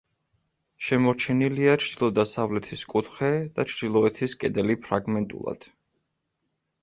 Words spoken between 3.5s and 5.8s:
და ჩრდილოეთის კედელი ფრაგმენტულად.